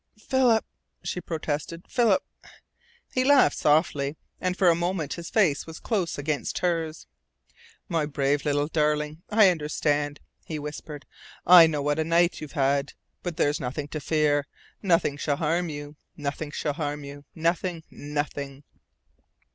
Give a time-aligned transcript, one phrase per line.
[0.17, 0.65] "Philip!"
[1.03, 1.85] she protested.
[1.87, 2.23] "Philip"
[3.13, 7.05] He laughed softly, and for a moment his face was close against hers.
[7.87, 9.21] "My brave little darling!
[9.29, 11.05] I understand," he whispered.
[11.45, 12.93] "I know what a night you've had.
[13.21, 14.47] But there's nothing to fear.
[14.81, 15.95] Nothing shall harm you.
[16.17, 18.63] Nothing shall harm you, nothing, nothing!"